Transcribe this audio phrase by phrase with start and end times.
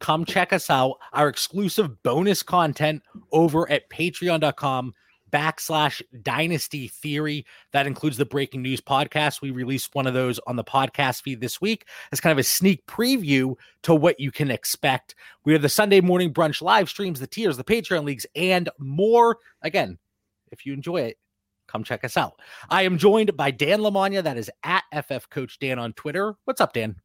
[0.00, 0.96] come check us out.
[1.12, 4.94] Our exclusive bonus content over at patreon.com
[5.30, 7.46] backslash dynasty theory.
[7.72, 9.40] That includes the breaking news podcast.
[9.40, 12.42] We released one of those on the podcast feed this week as kind of a
[12.42, 15.14] sneak preview to what you can expect.
[15.44, 19.38] We have the Sunday morning brunch live streams, the tiers, the Patreon leagues, and more.
[19.62, 19.98] Again,
[20.50, 21.18] if you enjoy it,
[21.68, 22.34] come check us out.
[22.68, 24.22] I am joined by Dan Lamagna.
[24.22, 26.34] That is at FF Coach Dan on Twitter.
[26.44, 26.96] What's up, Dan?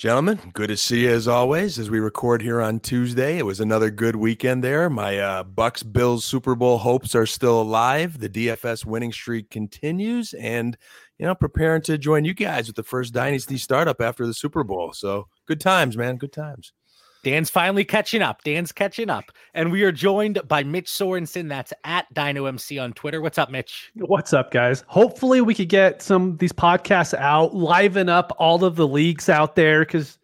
[0.00, 1.78] Gentlemen, good to see you as always.
[1.78, 4.88] As we record here on Tuesday, it was another good weekend there.
[4.88, 8.18] My uh, Bucs Bills Super Bowl hopes are still alive.
[8.18, 10.78] The DFS winning streak continues, and
[11.18, 14.64] you know, preparing to join you guys with the first Dynasty startup after the Super
[14.64, 14.94] Bowl.
[14.94, 16.16] So good times, man.
[16.16, 16.72] Good times.
[17.22, 18.42] Dan's finally catching up.
[18.44, 19.24] Dan's catching up.
[19.52, 21.48] And we are joined by Mitch Sorensen.
[21.48, 23.20] That's at DynoMC on Twitter.
[23.20, 23.90] What's up, Mitch?
[23.94, 24.84] What's up, guys?
[24.86, 29.28] Hopefully, we could get some of these podcasts out, liven up all of the leagues
[29.28, 30.18] out there because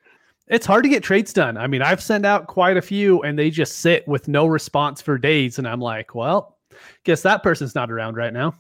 [0.49, 1.57] it's hard to get trades done.
[1.59, 5.03] I mean, I've sent out quite a few and they just sit with no response
[5.03, 5.59] for days.
[5.59, 6.57] And I'm like, well,
[7.05, 8.55] guess that person's not around right now.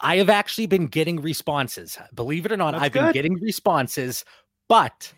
[0.00, 1.98] I have actually been getting responses.
[2.14, 4.24] Believe it or not, That's I've been getting responses,
[4.66, 5.12] but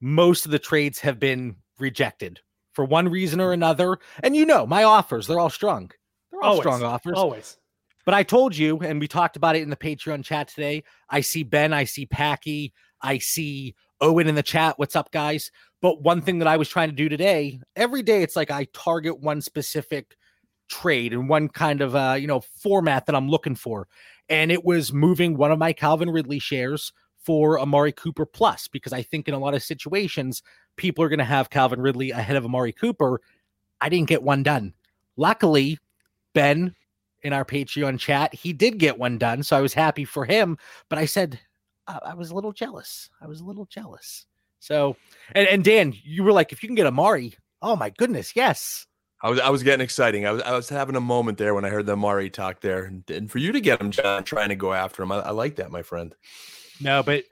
[0.00, 2.40] most of the trades have been rejected
[2.72, 3.98] for one reason or another.
[4.22, 5.90] And you know, my offers, they're all strong.
[6.30, 6.60] They're all Always.
[6.60, 7.16] strong offers.
[7.16, 7.56] Always.
[8.04, 10.84] But I told you, and we talked about it in the Patreon chat today.
[11.10, 14.78] I see Ben, I see Packy, I see Owen in the chat.
[14.78, 15.50] What's up, guys?
[15.82, 18.68] But one thing that I was trying to do today, every day, it's like I
[18.72, 20.16] target one specific
[20.68, 23.88] trade and one kind of uh, you know, format that I'm looking for.
[24.28, 28.92] And it was moving one of my Calvin Ridley shares for Amari Cooper plus, because
[28.92, 30.42] I think in a lot of situations,
[30.76, 33.20] people are going to have Calvin Ridley ahead of Amari Cooper.
[33.80, 34.72] I didn't get one done.
[35.16, 35.78] Luckily,
[36.32, 36.74] Ben
[37.22, 39.42] in our Patreon chat, he did get one done.
[39.42, 40.58] So I was happy for him.
[40.88, 41.40] But I said,
[41.86, 43.10] I, I was a little jealous.
[43.20, 44.26] I was a little jealous.
[44.60, 44.96] So,
[45.32, 48.86] and, and Dan, you were like, if you can get Amari, oh my goodness, yes.
[49.22, 50.26] I was I was getting exciting.
[50.26, 52.84] I was I was having a moment there when I heard the Mari talk there,
[52.84, 55.30] and, and for you to get him, John, trying to go after him, I, I
[55.30, 56.14] like that, my friend.
[56.82, 57.24] No, but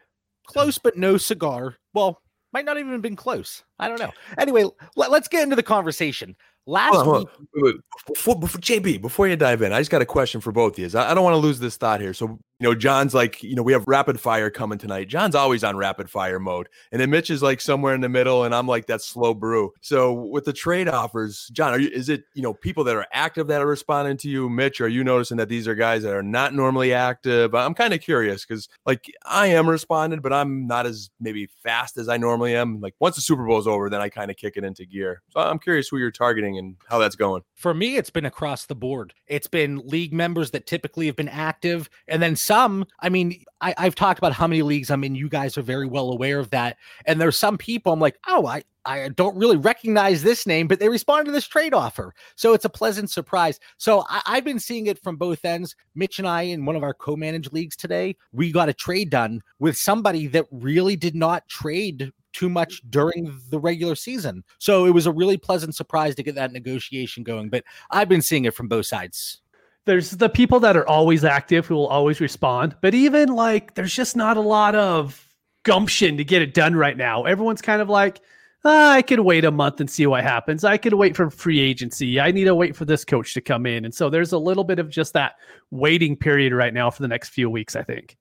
[0.46, 1.76] close, but no cigar.
[1.92, 2.22] Well,
[2.54, 3.64] might not even have been close.
[3.80, 4.12] I don't know.
[4.38, 6.36] Anyway, let, us get into the conversation.
[6.66, 7.48] Last Hold on, hold week, on.
[7.54, 7.82] Wait, wait.
[8.06, 10.78] Before, before JB, before you dive in, I just got a question for both of
[10.78, 10.98] you.
[10.98, 12.14] I, I don't want to lose this thought here.
[12.14, 15.08] So, you know, John's like, you know, we have rapid fire coming tonight.
[15.08, 18.44] John's always on rapid fire mode, and then Mitch is like somewhere in the middle,
[18.44, 19.72] and I'm like that slow brew.
[19.80, 21.88] So, with the trade offers, John, are you?
[21.88, 24.48] Is it you know people that are active that are responding to you?
[24.48, 27.54] Mitch, are you noticing that these are guys that are not normally active?
[27.54, 31.98] I'm kind of curious because like I am responding, but I'm not as maybe fast
[31.98, 32.80] as I normally am.
[32.80, 35.22] Like once the Super Bowl's over, then I kind of kick it into gear.
[35.30, 37.42] So I'm curious who you're targeting and how that's going.
[37.56, 39.12] for me, it's been across the board.
[39.26, 42.86] It's been league members that typically have been active, and then some.
[43.00, 45.14] I mean, I, I've talked about how many leagues I'm in.
[45.14, 46.76] You guys are very well aware of that.
[47.06, 50.78] And there's some people I'm like, oh, I I don't really recognize this name, but
[50.78, 52.14] they responded to this trade offer.
[52.36, 53.58] So it's a pleasant surprise.
[53.78, 55.74] So I, I've been seeing it from both ends.
[55.94, 59.10] Mitch and I, in one of our co managed leagues today, we got a trade
[59.10, 64.44] done with somebody that really did not trade too much during the regular season.
[64.58, 67.48] So it was a really pleasant surprise to get that negotiation going.
[67.48, 69.40] But I've been seeing it from both sides.
[69.86, 73.94] There's the people that are always active who will always respond, but even like there's
[73.94, 75.28] just not a lot of
[75.64, 77.24] gumption to get it done right now.
[77.24, 78.20] Everyone's kind of like,
[78.64, 80.64] "Ah, I could wait a month and see what happens.
[80.64, 82.18] I could wait for free agency.
[82.18, 83.84] I need to wait for this coach to come in.
[83.84, 85.34] And so there's a little bit of just that
[85.70, 88.16] waiting period right now for the next few weeks, I think.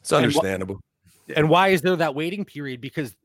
[0.00, 0.80] It's And wha- understandable.
[1.34, 2.80] And why is there that waiting period?
[2.80, 3.16] Because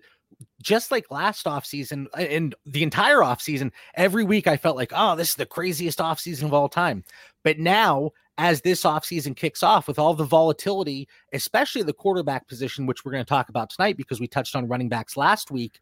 [0.61, 5.29] just like last offseason and the entire offseason, every week I felt like, oh, this
[5.29, 7.03] is the craziest offseason of all time.
[7.43, 12.85] But now, as this offseason kicks off with all the volatility, especially the quarterback position,
[12.85, 15.79] which we're going to talk about tonight because we touched on running backs last week,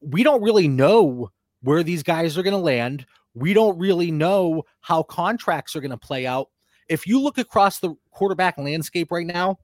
[0.00, 1.30] we don't really know
[1.62, 3.06] where these guys are going to land.
[3.34, 6.50] We don't really know how contracts are going to play out.
[6.88, 9.58] If you look across the quarterback landscape right now,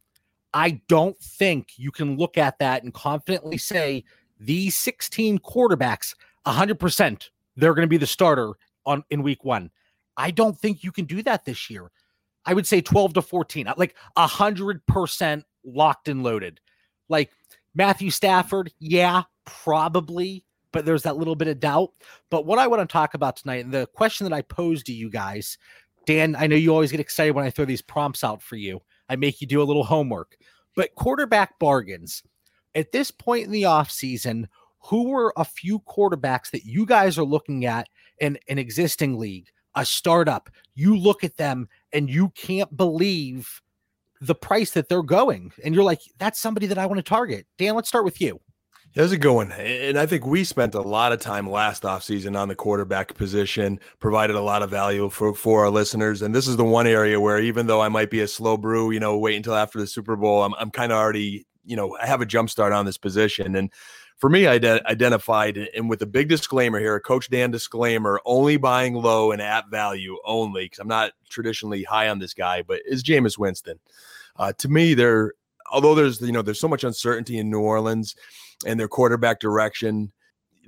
[0.54, 4.04] I don't think you can look at that and confidently say
[4.38, 6.14] these 16 quarterbacks,
[6.46, 8.54] 100%, they're going to be the starter
[8.84, 9.70] on in week one.
[10.16, 11.90] I don't think you can do that this year.
[12.44, 16.60] I would say 12 to 14, uh, like 100% locked and loaded.
[17.08, 17.30] Like
[17.74, 20.44] Matthew Stafford, yeah, probably.
[20.72, 21.90] but there's that little bit of doubt.
[22.30, 24.92] But what I want to talk about tonight, and the question that I pose to
[24.92, 25.58] you guys,
[26.06, 28.80] Dan, I know you always get excited when I throw these prompts out for you.
[29.08, 30.36] I make you do a little homework.
[30.74, 32.22] But quarterback bargains,
[32.74, 34.46] at this point in the offseason,
[34.84, 37.88] who were a few quarterbacks that you guys are looking at
[38.18, 40.50] in an existing league, a startup?
[40.74, 43.60] You look at them and you can't believe
[44.20, 45.52] the price that they're going.
[45.64, 47.46] And you're like, that's somebody that I want to target.
[47.58, 48.40] Dan, let's start with you.
[48.94, 49.50] How's it going?
[49.52, 53.80] And I think we spent a lot of time last offseason on the quarterback position,
[54.00, 56.20] provided a lot of value for, for our listeners.
[56.20, 58.90] And this is the one area where even though I might be a slow brew,
[58.90, 61.96] you know, wait until after the Super Bowl, I'm, I'm kind of already, you know,
[62.02, 63.56] I have a jump start on this position.
[63.56, 63.72] And
[64.22, 68.94] for me, I identified, and with a big disclaimer here, Coach Dan disclaimer, only buying
[68.94, 73.02] low and at value only, because I'm not traditionally high on this guy, but is
[73.02, 73.80] Jameis Winston.
[74.36, 75.32] Uh, to me, there,
[75.72, 78.14] although there's, you know, there's so much uncertainty in New Orleans,
[78.64, 80.12] and their quarterback direction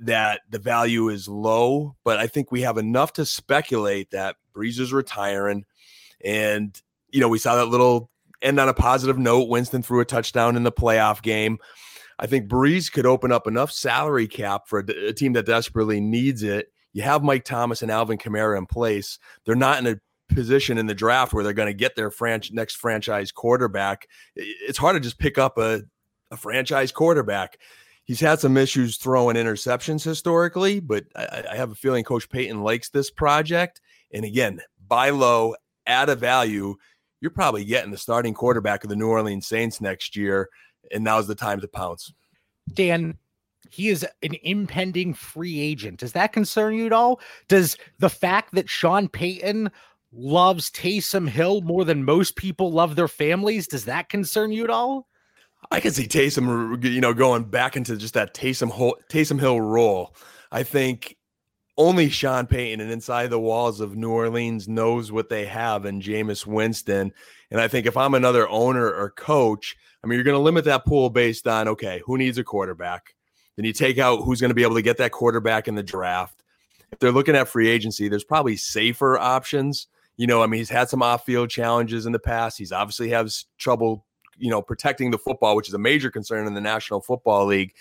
[0.01, 4.81] that the value is low, but I think we have enough to speculate that Brees
[4.81, 5.63] is retiring.
[6.19, 6.77] And,
[7.09, 8.09] you know, we saw that little
[8.41, 9.47] end on a positive note.
[9.47, 11.57] Winston threw a touchdown in the playoff game.
[12.19, 15.99] I think Brees could open up enough salary cap for a, a team that desperately
[15.99, 16.67] needs it.
[16.93, 19.19] You have Mike Thomas and Alvin Kamara in place.
[19.45, 22.53] They're not in a position in the draft where they're going to get their franch-
[22.53, 24.07] next franchise quarterback.
[24.35, 25.81] It's hard to just pick up a,
[26.31, 27.57] a franchise quarterback
[28.05, 32.61] he's had some issues throwing interceptions historically, but I, I, have a feeling Coach Payton
[32.63, 33.81] likes this project.
[34.13, 36.75] And again, buy low, add a value.
[37.19, 40.49] You're probably getting the starting quarterback of the New Orleans Saints next year,
[40.91, 42.13] and now's the time to pounce.
[42.73, 43.17] Dan,
[43.69, 45.99] he is an impending free agent.
[45.99, 47.19] Does that concern you at all?
[47.47, 49.71] Does the fact that Sean Payton
[50.11, 54.69] loves Taysom Hill more than most people love their families, does that concern you at
[54.69, 55.07] all?
[55.71, 58.71] I can see Taysom, you know, going back into just that Taysom
[59.09, 60.15] Taysom Hill role.
[60.51, 61.17] I think
[61.77, 66.01] only Sean Payton and inside the walls of New Orleans knows what they have in
[66.01, 67.11] Jameis Winston.
[67.51, 70.65] And I think if I'm another owner or coach, I mean, you're going to limit
[70.65, 73.15] that pool based on okay, who needs a quarterback?
[73.55, 75.83] Then you take out who's going to be able to get that quarterback in the
[75.83, 76.43] draft.
[76.91, 79.87] If they're looking at free agency, there's probably safer options.
[80.17, 82.57] You know, I mean, he's had some off-field challenges in the past.
[82.57, 84.05] He's obviously has trouble
[84.37, 87.73] you know, protecting the football, which is a major concern in the National Football League.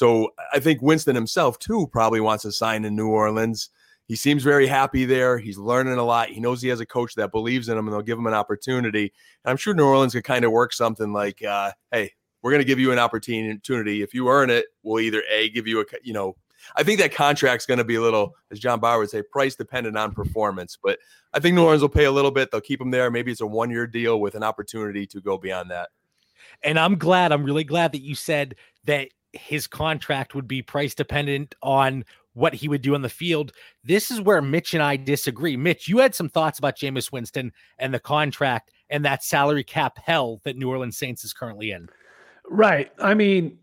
[0.00, 3.68] So I think Winston himself too probably wants to sign in New Orleans.
[4.06, 5.36] He seems very happy there.
[5.36, 6.30] He's learning a lot.
[6.30, 8.32] He knows he has a coach that believes in him and they'll give him an
[8.32, 9.12] opportunity.
[9.44, 12.62] And I'm sure New Orleans could kind of work something like, uh, hey, we're going
[12.62, 14.00] to give you an opportunity.
[14.00, 16.34] If you earn it, we'll either a give you a you know.
[16.76, 19.54] I think that contract's going to be a little, as John Bauer would say, price
[19.54, 20.78] dependent on performance.
[20.82, 20.98] But
[21.34, 22.50] I think New Orleans will pay a little bit.
[22.50, 23.10] They'll keep him there.
[23.10, 25.90] Maybe it's a one year deal with an opportunity to go beyond that.
[26.62, 28.54] And I'm glad, I'm really glad that you said
[28.86, 32.04] that his contract would be price dependent on
[32.34, 33.52] what he would do on the field.
[33.84, 35.56] This is where Mitch and I disagree.
[35.56, 39.98] Mitch, you had some thoughts about Jameis Winston and the contract and that salary cap
[39.98, 41.88] hell that New Orleans Saints is currently in.
[42.48, 42.92] Right.
[42.98, 43.58] I mean,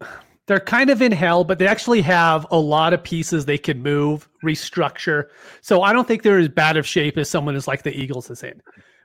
[0.47, 3.81] they're kind of in hell, but they actually have a lot of pieces they can
[3.81, 5.25] move, restructure.
[5.61, 8.29] So I don't think they're as bad of shape as someone is like the Eagles
[8.29, 8.61] is in.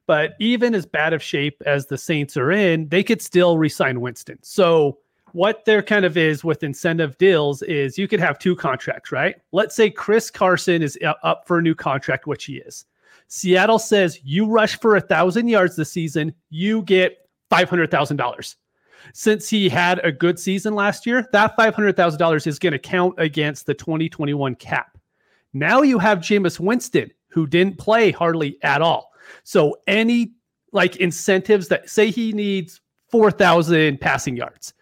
[0.06, 4.00] But even as bad of shape as the Saints are in, they could still resign
[4.00, 4.38] Winston.
[4.42, 4.98] So
[5.32, 9.36] what there kind of is with incentive deals is you could have two contracts, right?
[9.52, 12.84] Let's say Chris Carson is up for a new contract, which he is.
[13.28, 18.18] Seattle says you rush for a thousand yards this season, you get five hundred thousand
[18.18, 18.56] dollars.
[19.14, 22.72] Since he had a good season last year, that five hundred thousand dollars is going
[22.72, 24.98] to count against the 2021 cap.
[25.54, 29.12] Now you have Jameis Winston, who didn't play hardly at all.
[29.44, 30.32] So any
[30.72, 34.72] like incentives that say he needs 4,000 passing yards,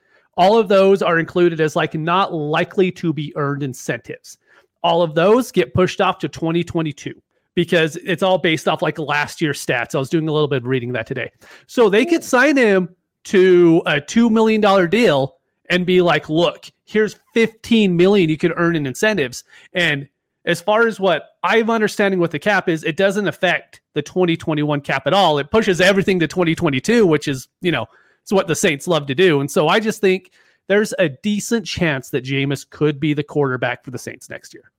[0.40, 4.38] all of those are included as like not likely to be earned incentives.
[4.82, 7.12] All of those get pushed off to 2022
[7.54, 9.94] because it's all based off like last year's stats.
[9.94, 11.30] I was doing a little bit of reading that today.
[11.66, 12.88] So they could sign him
[13.25, 15.37] to a $2 million deal
[15.68, 19.44] and be like, look, here's 15 million you could earn in incentives.
[19.75, 20.09] And
[20.47, 24.80] as far as what I'm understanding with the cap is, it doesn't affect the 2021
[24.80, 25.37] cap at all.
[25.37, 27.85] It pushes everything to 2022, which is, you know,
[28.23, 29.41] it's what the Saints love to do.
[29.41, 30.31] And so I just think
[30.69, 34.71] there's a decent chance that Jameis could be the quarterback for the Saints next year.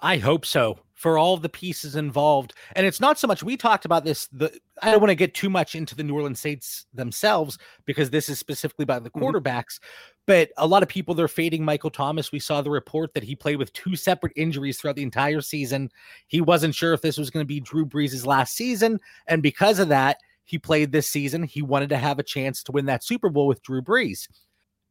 [0.00, 2.54] I hope so for all the pieces involved.
[2.74, 4.26] And it's not so much we talked about this.
[4.32, 4.50] The
[4.82, 8.28] I don't want to get too much into the New Orleans Saints themselves because this
[8.28, 9.24] is specifically about the mm-hmm.
[9.24, 9.78] quarterbacks.
[9.78, 10.22] Mm-hmm.
[10.26, 12.32] But a lot of people they're fading Michael Thomas.
[12.32, 15.90] We saw the report that he played with two separate injuries throughout the entire season.
[16.26, 18.98] He wasn't sure if this was going to be Drew Brees' last season,
[19.28, 21.42] and because of that, he played this season.
[21.42, 24.28] He wanted to have a chance to win that Super Bowl with Drew Brees.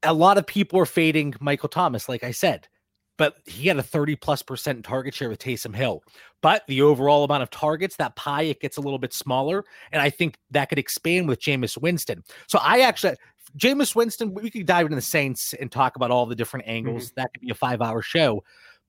[0.03, 2.67] A lot of people are fading Michael Thomas, like I said
[3.17, 6.01] but he had a 30 plus percent target share with Taysom Hill.
[6.41, 9.63] But the overall amount of targets, that pie, it gets a little bit smaller.
[9.91, 12.23] And I think that could expand with Jameis Winston.
[12.47, 13.15] So I actually,
[13.57, 17.07] Jameis Winston, we could dive into the Saints and talk about all the different angles.
[17.07, 17.21] Mm-hmm.
[17.21, 18.43] That could be a five hour show.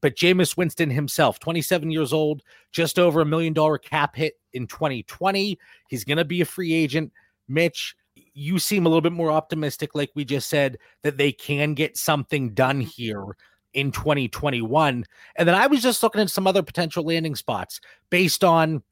[0.06, 4.68] But Jameis Winston himself, 27 years old, just over a million dollar cap hit in
[4.68, 5.58] 2020.
[5.88, 7.12] He's going to be a free agent.
[7.48, 11.74] Mitch, you seem a little bit more optimistic, like we just said, that they can
[11.74, 13.36] get something done here
[13.74, 15.04] in 2021.
[15.34, 18.84] And then I was just looking at some other potential landing spots based on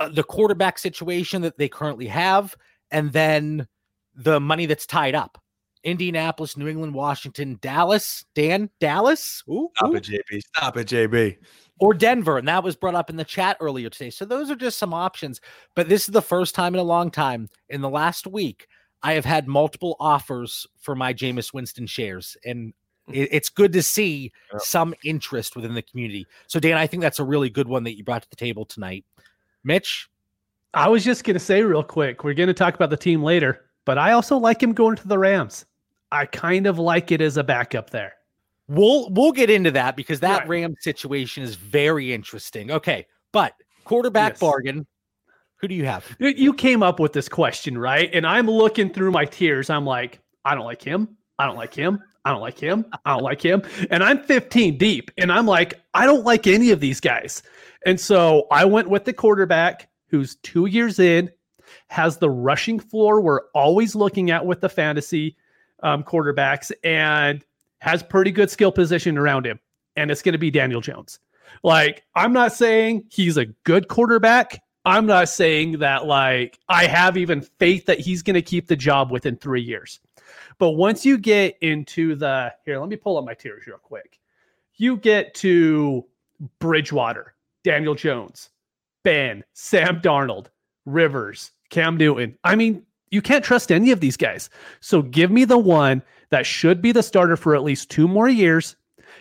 [0.00, 2.56] uh, the quarterback situation that they currently have
[2.90, 3.68] and then
[4.14, 5.36] the money that's tied up.
[5.84, 9.42] Indianapolis, New England, Washington, Dallas, Dan, Dallas.
[9.48, 9.96] Ooh, Stop ooh.
[9.96, 10.40] it, JB.
[10.42, 11.38] Stop it, JB.
[11.80, 12.38] Or Denver.
[12.38, 14.10] And that was brought up in the chat earlier today.
[14.10, 15.40] So those are just some options.
[15.74, 18.68] But this is the first time in a long time in the last week
[19.02, 22.36] I have had multiple offers for my Jameis Winston shares.
[22.44, 22.72] And
[23.06, 23.14] hmm.
[23.14, 26.26] it's good to see some interest within the community.
[26.46, 28.64] So, Dan, I think that's a really good one that you brought to the table
[28.64, 29.04] tonight.
[29.64, 30.08] Mitch?
[30.74, 33.22] I was just going to say real quick, we're going to talk about the team
[33.22, 35.66] later, but I also like him going to the Rams.
[36.12, 38.12] I kind of like it as a backup there.
[38.68, 40.48] We'll we'll get into that because that right.
[40.48, 42.70] Ram situation is very interesting.
[42.70, 43.54] Okay, but
[43.84, 44.40] quarterback yes.
[44.40, 44.86] bargain.
[45.56, 46.04] Who do you have?
[46.18, 48.10] You came up with this question, right?
[48.12, 49.70] And I'm looking through my tiers.
[49.70, 51.16] I'm like, I don't like him.
[51.38, 52.02] I don't like him.
[52.24, 52.84] I don't like him.
[53.04, 53.62] I don't like him.
[53.90, 55.12] And I'm 15 deep.
[55.18, 57.44] And I'm like, I don't like any of these guys.
[57.86, 61.30] And so I went with the quarterback who's two years in,
[61.88, 65.36] has the rushing floor we're always looking at with the fantasy
[65.82, 67.44] um, quarterbacks and
[67.80, 69.58] has pretty good skill position around him.
[69.96, 71.18] And it's going to be Daniel Jones.
[71.62, 74.62] Like, I'm not saying he's a good quarterback.
[74.84, 78.76] I'm not saying that, like, I have even faith that he's going to keep the
[78.76, 80.00] job within three years.
[80.58, 84.18] But once you get into the here, let me pull up my tiers real quick.
[84.76, 86.04] You get to
[86.58, 88.50] Bridgewater, Daniel Jones,
[89.04, 90.46] Ben, Sam Darnold,
[90.86, 92.36] Rivers, Cam Newton.
[92.42, 94.50] I mean, you can't trust any of these guys.
[94.80, 98.28] So give me the one that should be the starter for at least two more
[98.28, 98.74] years.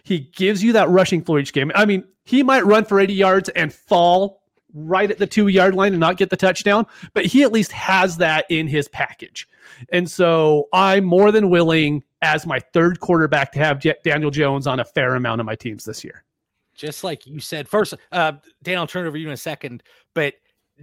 [0.03, 1.71] He gives you that rushing floor each game.
[1.75, 4.41] I mean, he might run for 80 yards and fall
[4.73, 7.73] right at the two yard line and not get the touchdown, but he at least
[7.73, 9.47] has that in his package.
[9.89, 14.79] And so I'm more than willing as my third quarterback to have Daniel Jones on
[14.79, 16.23] a fair amount of my teams this year.
[16.75, 18.33] Just like you said, first, uh,
[18.63, 19.83] Dan, I'll turn over you in a second,
[20.13, 20.35] but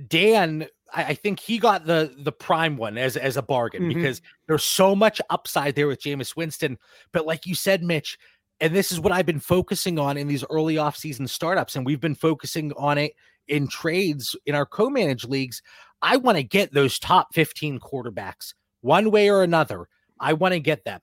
[0.07, 3.95] Dan I, I, think he got the the prime one as as a bargain mm-hmm.
[3.95, 6.79] because there's so much upside there with Jameis Winston.
[7.13, 8.19] But like you said, Mitch,
[8.61, 12.01] and this is what I've been focusing on in these early offseason startups, and we've
[12.01, 13.13] been focusing on it
[13.47, 15.63] in trades in our co-managed leagues.
[16.03, 19.89] I want to get those top 15 quarterbacks one way or another.
[20.21, 21.01] I want to get them.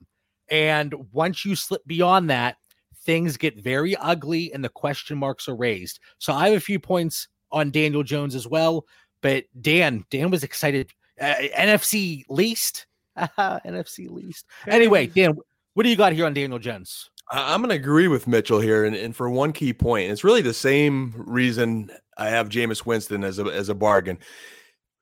[0.50, 2.58] And once you slip beyond that,
[3.06, 6.00] things get very ugly and the question marks are raised.
[6.18, 8.86] So I have a few points on Daniel Jones as well.
[9.22, 10.92] But Dan, Dan was excited.
[11.20, 12.86] Uh, NFC least,
[13.18, 14.46] NFC least.
[14.68, 15.36] Anyway, Dan,
[15.74, 17.10] what do you got here on Daniel Jones?
[17.32, 20.44] I'm going to agree with Mitchell here, and, and for one key point, it's really
[20.44, 24.20] the same reason I have Jameis Winston as a as a bargain.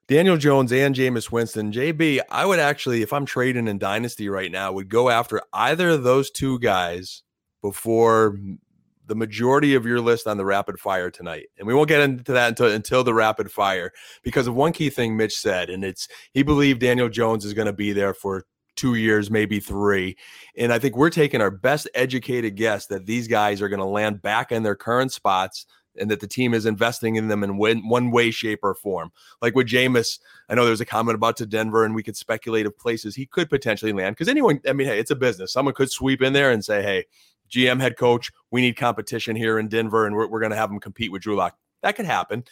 [0.08, 4.52] Daniel Jones and Jameis Winston, JB, I would actually, if I'm trading in Dynasty right
[4.52, 7.24] now, would go after either of those two guys
[7.62, 8.38] before
[9.06, 11.48] the majority of your list on the rapid fire tonight.
[11.58, 13.92] And we won't get into that until until the rapid fire
[14.24, 17.68] because of one key thing Mitch said, and it's he believed Daniel Jones is going
[17.68, 18.46] to be there for
[18.76, 20.18] two years, maybe three.
[20.58, 23.86] And I think we're taking our best educated guess that these guys are going to
[23.86, 27.58] land back in their current spots and that the team is investing in them in
[27.58, 29.12] one way, shape, or form.
[29.42, 30.20] Like with Jameis,
[30.50, 33.26] I know there's a comment about to Denver, and we could speculate of places he
[33.26, 35.54] could potentially land because anyone, I mean, hey, it's a business.
[35.54, 37.06] Someone could sweep in there and say, hey,
[37.54, 40.70] GM head coach, we need competition here in Denver, and we're, we're going to have
[40.70, 41.58] them compete with Drew Lock.
[41.82, 42.44] That could happen,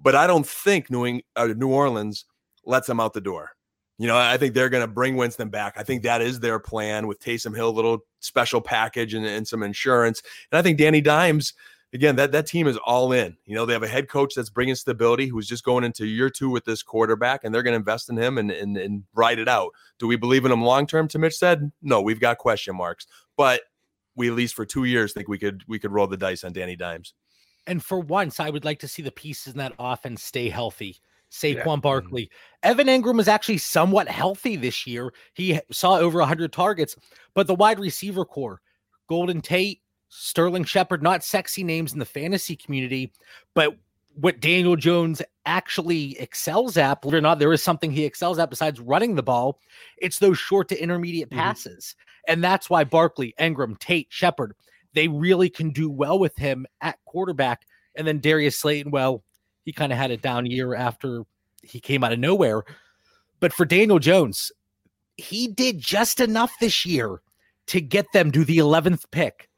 [0.00, 2.24] but I don't think New, uh, New Orleans
[2.64, 3.50] lets them out the door.
[3.98, 5.74] You know, I think they're going to bring Winston back.
[5.76, 9.62] I think that is their plan with Taysom Hill, little special package and, and some
[9.62, 10.22] insurance.
[10.50, 11.52] And I think Danny Dimes,
[11.92, 13.36] again, that that team is all in.
[13.44, 16.30] You know, they have a head coach that's bringing stability, who's just going into year
[16.30, 19.38] two with this quarterback, and they're going to invest in him and, and and ride
[19.38, 19.72] it out.
[19.98, 21.06] Do we believe in him long term?
[21.08, 23.06] To Mitch said, no, we've got question marks,
[23.36, 23.60] but
[24.20, 26.52] we at least for two years think we could we could roll the dice on
[26.52, 27.14] Danny Dimes.
[27.66, 30.98] And for once, I would like to see the pieces in that offense stay healthy.
[31.30, 31.64] Saquon yeah.
[31.64, 31.80] Mm-hmm.
[31.80, 32.22] Barkley.
[32.24, 32.70] Mm-hmm.
[32.70, 35.12] Evan Engram was actually somewhat healthy this year.
[35.34, 36.96] He saw over 100 targets,
[37.34, 38.60] but the wide receiver corps,
[39.08, 43.12] Golden Tate, Sterling Shepard, not sexy names in the fantasy community,
[43.54, 43.76] but
[44.20, 48.38] what Daniel Jones actually excels at, believe it or not, there is something he excels
[48.38, 49.58] at besides running the ball.
[49.96, 51.38] It's those short to intermediate mm-hmm.
[51.38, 51.96] passes.
[52.28, 54.54] And that's why Barkley, Engram, Tate, Shepard,
[54.92, 57.62] they really can do well with him at quarterback.
[57.94, 59.22] And then Darius Slayton, well,
[59.64, 61.24] he kind of had a down year after
[61.62, 62.62] he came out of nowhere.
[63.40, 64.52] But for Daniel Jones,
[65.16, 67.22] he did just enough this year
[67.68, 69.48] to get them to the 11th pick,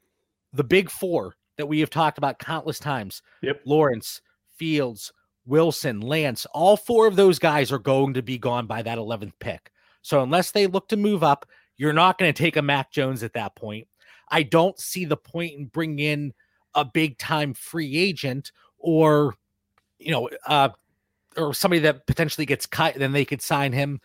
[0.53, 3.21] the big four that we have talked about countless times.
[3.41, 3.61] Yep.
[3.65, 4.21] Lawrence,
[4.55, 5.11] Fields,
[5.45, 9.33] Wilson, Lance, all four of those guys are going to be gone by that 11th
[9.39, 9.71] pick.
[10.01, 11.45] So unless they look to move up,
[11.77, 13.87] you're not going to take a Mac Jones at that point.
[14.29, 16.33] I don't see the point in bringing in
[16.75, 19.35] a big time free agent or,
[19.99, 20.69] you know, uh,
[21.37, 23.99] or somebody that potentially gets cut, then they could sign him.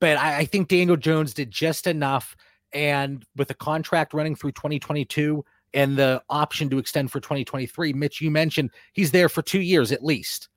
[0.00, 2.36] But I, I think Daniel Jones did just enough.
[2.72, 8.20] And with the contract running through 2022 and the option to extend for 2023, Mitch,
[8.20, 10.48] you mentioned he's there for two years at least.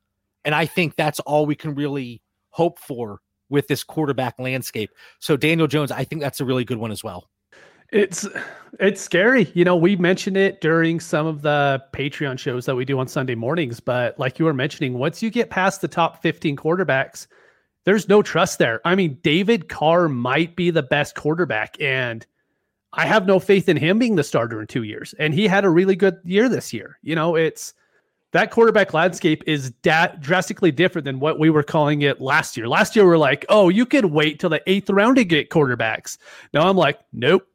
[0.46, 2.22] And I think that's all we can really
[2.52, 3.20] hope for
[3.50, 4.92] with this quarterback landscape.
[5.20, 7.30] So Daniel Jones, I think that's a really good one as well.
[7.92, 8.28] It's
[8.80, 9.50] it's scary.
[9.54, 13.08] You know, we mentioned it during some of the Patreon shows that we do on
[13.08, 17.28] Sunday mornings, but like you were mentioning, once you get past the top 15 quarterbacks,
[17.86, 18.82] there's no trust there.
[18.84, 22.26] I mean, David Carr might be the best quarterback and
[22.94, 25.14] I have no faith in him being the starter in 2 years.
[25.20, 26.98] And he had a really good year this year.
[27.04, 27.74] You know, it's
[28.32, 32.68] that quarterback landscape is da- drastically different than what we were calling it last year.
[32.68, 35.50] Last year, we are like, oh, you could wait till the eighth round to get
[35.50, 36.18] quarterbacks.
[36.54, 37.48] Now I'm like, nope.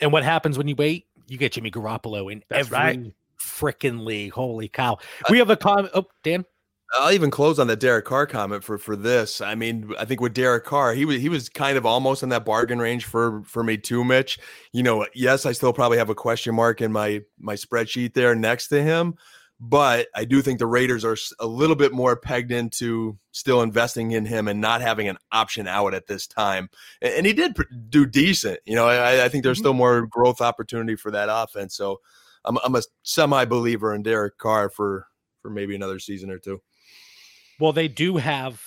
[0.00, 1.06] And what happens when you wait?
[1.28, 3.12] You get Jimmy Garoppolo in That's every right.
[3.38, 4.32] freaking league.
[4.32, 4.94] Holy cow.
[4.94, 5.90] Uh, we have a comment.
[5.94, 6.44] Oh, Dan.
[6.94, 9.40] I'll even close on that Derek Carr comment for for this.
[9.40, 12.28] I mean, I think with Derek Carr, he was he was kind of almost in
[12.30, 14.38] that bargain range for for me too, Mitch.
[14.72, 18.34] You know, yes, I still probably have a question mark in my my spreadsheet there
[18.34, 19.14] next to him,
[19.58, 24.10] but I do think the Raiders are a little bit more pegged into still investing
[24.12, 26.68] in him and not having an option out at this time.
[27.00, 27.56] And, and he did
[27.88, 28.60] do decent.
[28.66, 29.62] You know, I, I think there's Mhm.
[29.62, 31.74] still more growth opportunity for that offense.
[31.74, 32.00] So
[32.44, 35.06] I'm I'm a semi believer in Derek Carr for
[35.40, 36.60] for maybe another season or two.
[37.60, 38.62] Well, they do have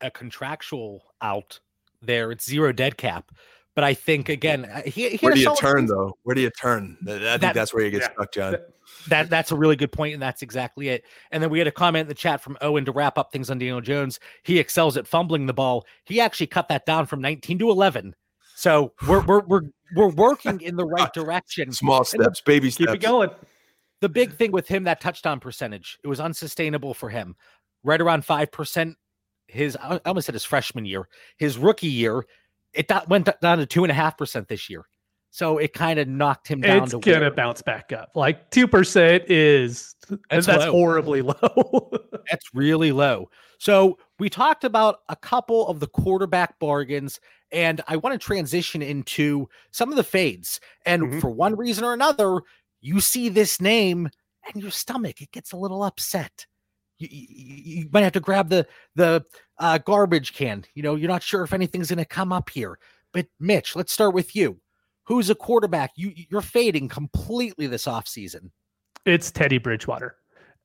[0.00, 1.60] a contractual out
[2.02, 2.30] there.
[2.32, 3.30] It's zero dead cap.
[3.74, 5.96] But I think again, uh, he, he Where a do you turn season.
[5.96, 6.16] though?
[6.22, 6.96] Where do you turn?
[7.02, 8.12] I think That- that's where you get yeah.
[8.14, 8.52] stuck, John.
[8.52, 8.68] That-
[9.08, 11.04] That that's a really good point, and that's exactly it.
[11.32, 13.50] And then we had a comment in the chat from Owen to wrap up things
[13.50, 14.18] on Daniel Jones.
[14.44, 15.84] He excels at fumbling the ball.
[16.04, 18.14] He actually cut that down from 19 to 11.
[18.54, 19.62] So we're we're we're
[19.96, 21.72] we're working in the right direction.
[21.72, 22.92] Small steps, baby Keep steps.
[22.94, 23.30] it going.
[24.00, 27.34] The big thing with him, that touchdown percentage, it was unsustainable for him.
[27.86, 28.96] Right around five percent.
[29.46, 32.26] His I almost said his freshman year, his rookie year,
[32.72, 34.84] it went down to two and a half percent this year.
[35.30, 38.10] So it kind of knocked him down It's to gonna bounce back up.
[38.16, 39.94] Like two percent is
[40.30, 40.72] That's that's, low.
[40.72, 41.90] horribly low.
[42.28, 43.30] That's really low.
[43.58, 47.20] So we talked about a couple of the quarterback bargains,
[47.52, 50.58] and I want to transition into some of the fades.
[50.86, 51.20] And Mhm.
[51.20, 52.40] for one reason or another,
[52.80, 54.08] you see this name
[54.52, 56.46] and your stomach it gets a little upset.
[56.98, 59.24] You, you, you might have to grab the the
[59.58, 60.64] uh, garbage can.
[60.74, 62.78] You know, you're not sure if anything's going to come up here.
[63.12, 64.60] But Mitch, let's start with you.
[65.04, 65.92] Who's a quarterback?
[65.96, 68.50] You you're fading completely this offseason.
[69.04, 70.16] it's Teddy Bridgewater.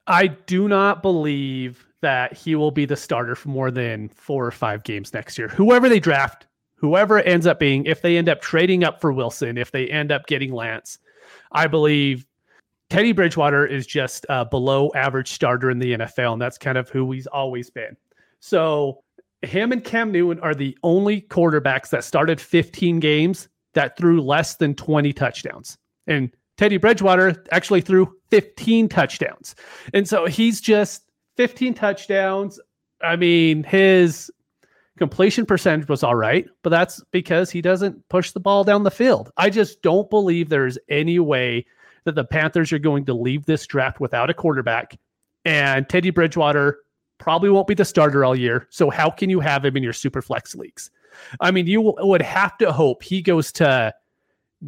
[0.08, 4.52] I do not believe that he will be the starter for more than four or
[4.52, 5.48] five games next year.
[5.48, 9.14] Whoever they draft, whoever it ends up being, if they end up trading up for
[9.14, 10.98] Wilson, if they end up getting Lance,
[11.52, 12.26] I believe
[12.92, 16.90] Teddy Bridgewater is just a below average starter in the NFL, and that's kind of
[16.90, 17.96] who he's always been.
[18.42, 19.02] So
[19.44, 24.58] him and Cam Newton are the only quarterbacks that started 15 games that threw less
[24.58, 25.78] than 20 touchdowns.
[26.06, 29.56] And Teddy Bridgewater actually threw 15 touchdowns.
[29.94, 31.04] And so he's just
[31.38, 32.60] 15 touchdowns.
[33.02, 34.30] I mean, his
[34.98, 38.92] completion percentage was all right, but that's because he doesn't push the ball down the
[38.92, 39.32] field.
[39.38, 41.66] I just don't believe there's any way
[42.04, 44.98] that the Panthers are going to leave this draft without a quarterback.
[45.46, 46.80] And Teddy Bridgewater
[47.18, 48.68] probably won't be the starter all year.
[48.70, 50.90] So how can you have him in your super flex leagues?
[51.40, 53.94] I mean, you would have to hope he goes to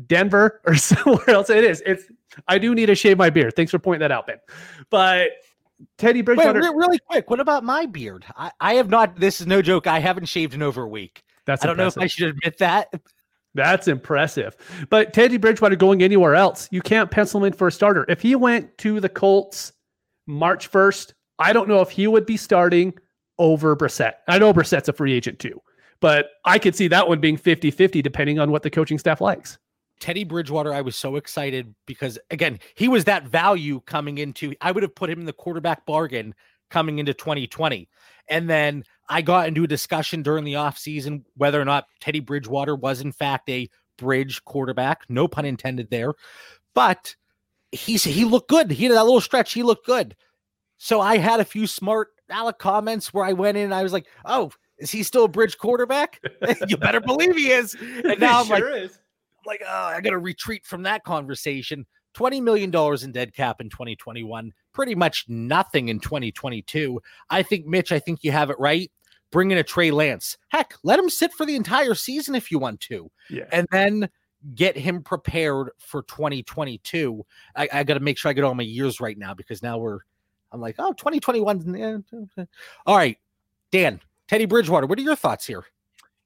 [0.07, 1.49] Denver or somewhere else.
[1.49, 1.81] It is.
[1.85, 2.05] It's.
[2.47, 3.55] I do need to shave my beard.
[3.55, 4.39] Thanks for pointing that out, Ben.
[4.89, 5.29] But
[5.97, 6.61] Teddy Wait, Bridgewater.
[6.61, 7.29] re- really quick.
[7.29, 8.25] What about my beard?
[8.35, 9.19] I, I have not.
[9.19, 9.85] This is no joke.
[9.85, 11.23] I haven't shaved in over a week.
[11.45, 12.89] that's I don't know if I should admit that.
[13.55, 14.55] That's impressive.
[14.89, 18.05] But Teddy Bridgewater going anywhere else, you can't pencil him in for a starter.
[18.09, 19.73] If he went to the Colts
[20.25, 22.93] March 1st, I don't know if he would be starting
[23.37, 24.13] over Brissett.
[24.27, 25.61] I know Brissett's a free agent too,
[25.99, 29.21] but I could see that one being 50 50 depending on what the coaching staff
[29.21, 29.57] likes.
[29.99, 34.53] Teddy Bridgewater, I was so excited because again, he was that value coming into.
[34.61, 36.35] I would have put him in the quarterback bargain
[36.73, 37.87] coming into 2020.
[38.27, 42.75] And then I got into a discussion during the offseason whether or not Teddy Bridgewater
[42.75, 45.03] was in fact a bridge quarterback.
[45.07, 46.15] No pun intended there.
[46.73, 47.15] But
[47.71, 48.71] he's he looked good.
[48.71, 49.53] He had that little stretch.
[49.53, 50.15] He looked good.
[50.77, 53.93] So I had a few smart Alec comments where I went in and I was
[53.93, 56.19] like, "Oh, is he still a bridge quarterback?
[56.67, 58.91] you better believe he is." And now I'm sure like, is.
[58.93, 63.33] I'm like, "Oh, I got to retreat from that conversation." Twenty million dollars in dead
[63.33, 67.01] cap in 2021, pretty much nothing in 2022.
[67.29, 67.91] I think Mitch.
[67.91, 68.91] I think you have it right.
[69.31, 70.37] Bring in a Trey Lance.
[70.49, 73.45] Heck, let him sit for the entire season if you want to Yeah.
[73.51, 74.09] and then
[74.53, 77.25] get him prepared for 2022.
[77.55, 79.79] I, I got to make sure I get all my years right now because now
[79.79, 79.99] we're,
[80.51, 82.03] I'm like, oh, 2021.
[82.37, 82.43] eh,
[82.85, 83.17] All right,
[83.71, 85.63] Dan, Teddy Bridgewater, what are your thoughts here?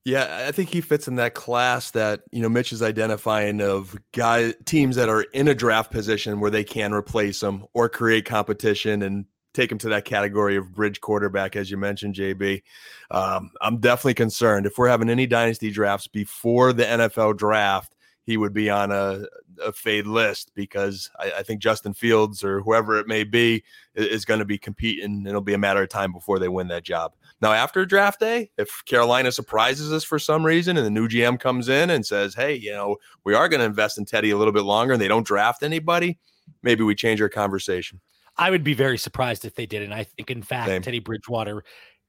[0.07, 3.93] Yeah, I think he fits in that class that you know Mitch is identifying of
[4.13, 8.23] guy teams that are in a draft position where they can replace him or create
[8.23, 12.63] competition and take him to that category of bridge quarterback, as you mentioned, JB.
[13.11, 17.93] Um, I'm definitely concerned if we're having any dynasty drafts before the NFL draft,
[18.23, 19.25] he would be on a,
[19.61, 23.61] a fade list because I, I think Justin Fields or whoever it may be
[23.97, 25.25] i- is going to be competing.
[25.27, 27.13] It'll be a matter of time before they win that job.
[27.41, 31.39] Now, after draft day, if Carolina surprises us for some reason and the new GM
[31.39, 34.37] comes in and says, hey, you know, we are going to invest in Teddy a
[34.37, 36.17] little bit longer and they don't draft anybody,
[36.63, 38.01] maybe we change our conversation.
[38.37, 39.93] I would be very surprised if they didn't.
[39.93, 40.81] I think, in fact, Same.
[40.81, 41.63] Teddy Bridgewater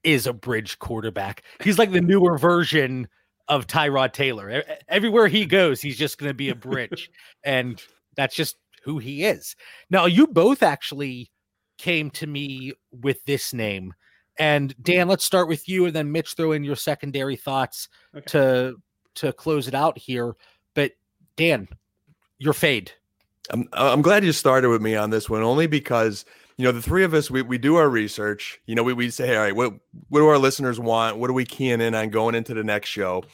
[0.04, 1.42] is a bridge quarterback.
[1.62, 3.08] He's like the newer version
[3.48, 4.62] of Tyrod Taylor.
[4.88, 7.10] Everywhere he goes, he's just going to be a bridge.
[7.44, 7.82] and
[8.16, 9.56] that's just who he is.
[9.90, 11.30] Now, you both actually
[11.78, 13.94] came to me with this name.
[14.38, 18.24] And Dan, let's start with you and then Mitch throw in your secondary thoughts Okay.
[18.28, 18.76] to
[19.16, 20.34] to close it out here.
[20.74, 20.92] But
[21.36, 21.68] Dan,
[22.38, 22.92] your fade.
[23.50, 26.24] I'm I'm glad you started with me on this one only because
[26.56, 28.60] you know the three of us we, we do our research.
[28.66, 29.72] You know we, we say, hey, all right, what
[30.08, 31.16] what do our listeners want?
[31.16, 33.24] What are we keying in on going into the next show?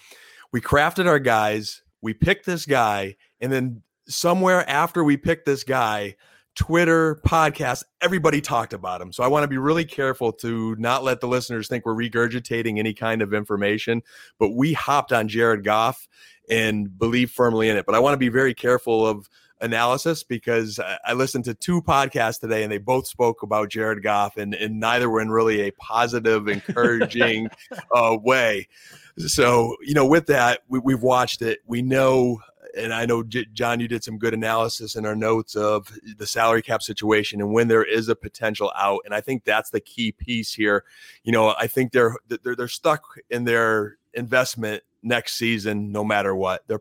[0.52, 1.82] We crafted our guys.
[2.00, 6.16] We picked this guy, and then somewhere after we picked this guy,
[6.54, 9.12] Twitter, podcast, everybody talked about him.
[9.12, 12.78] So I want to be really careful to not let the listeners think we're regurgitating
[12.78, 14.02] any kind of information.
[14.38, 16.06] But we hopped on Jared Goff
[16.48, 17.86] and believe firmly in it.
[17.86, 19.28] But I want to be very careful of
[19.60, 24.36] analysis because I, listened to two podcasts today and they both spoke about Jared Goff
[24.36, 27.48] and, and neither were in really a positive, encouraging
[27.94, 28.68] uh, way.
[29.16, 31.60] So, you know, with that, we, we've watched it.
[31.66, 32.40] We know,
[32.76, 36.62] and I know, John, you did some good analysis in our notes of the salary
[36.62, 39.00] cap situation and when there is a potential out.
[39.04, 40.84] And I think that's the key piece here.
[41.22, 46.34] You know, I think they're they're they're stuck in their investment next season, no matter
[46.34, 46.62] what.
[46.66, 46.80] They're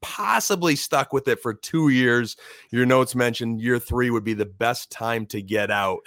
[0.00, 2.36] possibly stuck with it for two years.
[2.70, 6.00] Your notes mentioned year three would be the best time to get out.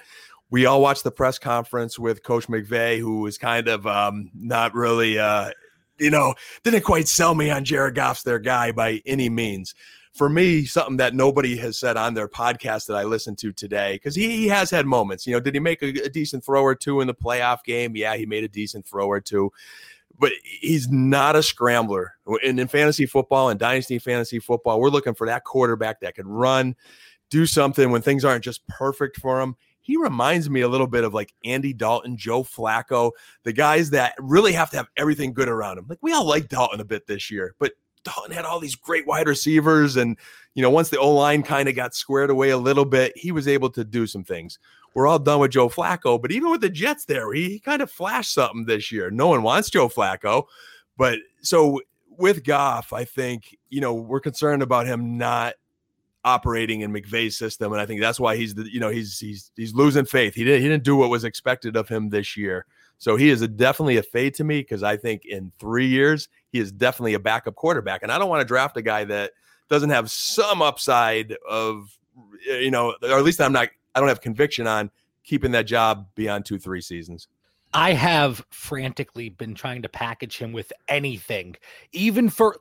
[0.50, 4.74] We all watched the press conference with Coach McVay, who was kind of um, not
[4.74, 5.52] really, uh,
[6.02, 6.34] you know,
[6.64, 9.74] didn't quite sell me on Jared Goff's their guy by any means.
[10.14, 13.94] For me, something that nobody has said on their podcast that I listened to today,
[13.94, 15.26] because he, he has had moments.
[15.26, 17.96] You know, did he make a, a decent throw or two in the playoff game?
[17.96, 19.52] Yeah, he made a decent throw or two
[20.22, 22.14] but he's not a scrambler.
[22.46, 26.28] And in fantasy football and dynasty fantasy football, we're looking for that quarterback that could
[26.28, 26.76] run,
[27.32, 29.56] do something when things aren't just perfect for him.
[29.82, 33.12] He reminds me a little bit of like Andy Dalton, Joe Flacco,
[33.44, 35.86] the guys that really have to have everything good around him.
[35.90, 39.06] Like we all like Dalton a bit this year, but Dalton had all these great
[39.06, 39.96] wide receivers.
[39.96, 40.18] And,
[40.56, 43.32] you know, once the O line kind of got squared away a little bit, he
[43.32, 44.58] was able to do some things
[44.94, 47.82] we're all done with Joe Flacco, but even with the Jets there, he, he kind
[47.82, 49.10] of flashed something this year.
[49.10, 50.46] No one wants Joe Flacco.
[50.98, 55.54] But so with Goff, I think, you know, we're concerned about him not
[56.24, 57.72] operating in McVay's system.
[57.72, 60.34] And I think that's why he's the, you know, he's he's he's losing faith.
[60.36, 62.66] He didn't he didn't do what was expected of him this year.
[62.98, 66.30] So he is a, definitely a fade to me because I think in three years,
[66.52, 68.04] he is definitely a backup quarterback.
[68.04, 69.32] And I don't want to draft a guy that
[69.70, 71.98] doesn't have some upside of,
[72.48, 74.92] eh, you know, or at least I'm not I don't have conviction on
[75.24, 77.28] keeping that job beyond two, three seasons.
[77.74, 81.56] I have frantically been trying to package him with anything,
[81.94, 82.58] even for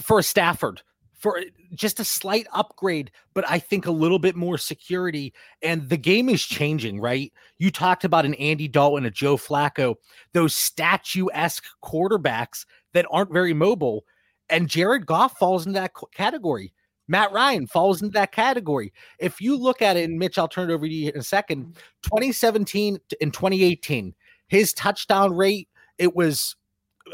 [0.00, 0.82] for Stafford,
[1.24, 1.40] for
[1.72, 5.32] just a slight upgrade, but I think a little bit more security.
[5.62, 7.32] And the game is changing, right?
[7.56, 9.94] You talked about an Andy Dalton, a Joe Flacco,
[10.34, 14.04] those statue esque quarterbacks that aren't very mobile.
[14.50, 16.74] And Jared Goff falls into that category.
[17.08, 18.92] Matt Ryan falls into that category.
[19.18, 21.22] If you look at it, and Mitch, I'll turn it over to you in a
[21.22, 21.78] second.
[22.02, 24.14] 2017 and 2018,
[24.48, 26.54] his touchdown rate it was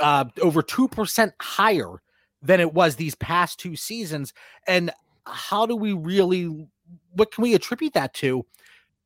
[0.00, 2.02] uh, over two percent higher
[2.42, 4.32] than it was these past two seasons.
[4.66, 4.90] And
[5.26, 6.66] how do we really?
[7.12, 8.44] What can we attribute that to?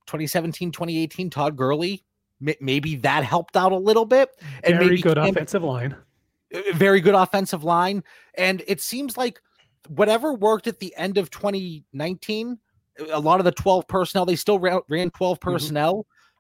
[0.07, 2.05] 2017, 2018, Todd Gurley.
[2.61, 4.29] Maybe that helped out a little bit.
[4.63, 5.97] And Very maybe good Cam- offensive line.
[6.75, 8.05] very good offensive line.
[8.37, 9.41] And it seems like
[9.89, 12.59] whatever worked at the end of 2019
[13.13, 15.49] a lot of the 12 personnel, they still ran, ran 12 Mm-hmm.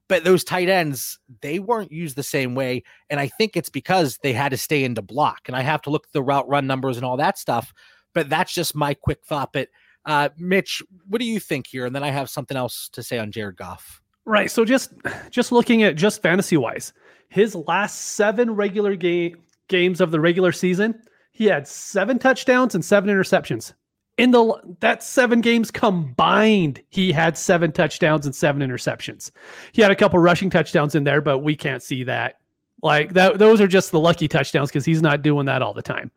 [0.08, 2.82] But those tight ends, they weren't used the same way.
[3.08, 5.40] And I think it's because they had to stay into block.
[5.46, 7.72] And I have to look at the route run numbers and all that stuff.
[8.12, 9.52] But that's just my quick thought.
[9.52, 9.68] But
[10.04, 11.86] uh, Mitch, what do you think here?
[11.86, 14.02] And then I have something else to say on Jared Goff.
[14.26, 14.50] Right.
[14.50, 14.92] So just
[15.30, 16.92] just looking at just fantasy wise,
[17.28, 19.36] his last seven regular game
[19.68, 23.72] games of the regular season, he had seven touchdowns and seven interceptions.
[24.16, 29.32] In the that seven games combined, he had seven touchdowns and seven interceptions.
[29.72, 32.38] He had a couple rushing touchdowns in there, but we can't see that.
[32.82, 35.82] Like that, those are just the lucky touchdowns because he's not doing that all the
[35.82, 36.12] time.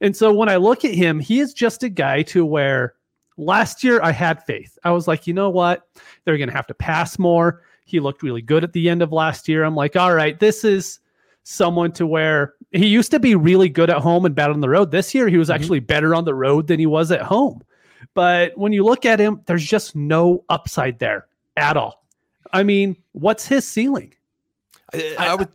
[0.00, 2.94] And so when I look at him, he is just a guy to where
[3.38, 4.76] last year I had faith.
[4.84, 5.88] I was like, you know what?
[6.24, 7.62] They're going to have to pass more.
[7.84, 9.64] He looked really good at the end of last year.
[9.64, 10.98] I'm like, all right, this is
[11.52, 14.68] someone to where he used to be really good at home and bad on the
[14.68, 14.90] road.
[14.90, 15.54] This year, he was Mhm.
[15.54, 17.62] actually better on the road than he was at home.
[18.12, 22.04] But when you look at him, there's just no upside there at all.
[22.52, 24.12] I mean, what's his ceiling?
[24.92, 25.48] I, I- would,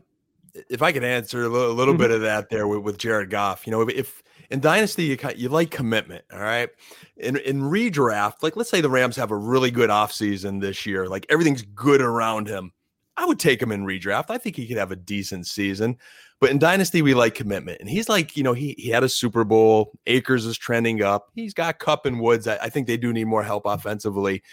[0.69, 1.99] if I could answer a little, a little Mhm.
[1.99, 3.65] bit of that there with, with Jared Goff.
[3.67, 6.69] You know, if, if in Dynasty you you like commitment, all right.
[7.17, 11.07] In in redraft, like let's say the Rams have a really good offseason this year,
[11.07, 12.71] like everything's good around him.
[13.15, 14.25] I would take him in redraft.
[14.29, 15.97] I think he could have a decent season.
[16.39, 17.79] But in Dynasty, we like commitment.
[17.79, 19.91] And he's like, you know, he he had a Super Bowl.
[20.07, 21.29] Akers is trending up.
[21.35, 22.47] He's got Kupp and Woods.
[22.47, 24.43] I, I think they do need more help offensively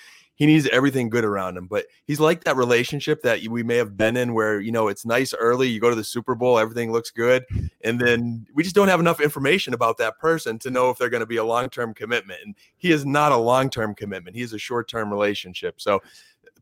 [0.40, 1.66] he needs everything good around him.
[1.66, 5.04] But he's like that relationship that we may have been in where, you know, it's
[5.04, 7.44] nice early, you go to the Super Bowl, everything looks good.
[7.84, 11.10] And then we just don't have enough information about that person to know if they're
[11.10, 12.40] going to be a long term commitment.
[12.42, 15.78] And he is not a long term commitment, he is a short term relationship.
[15.78, 16.00] So,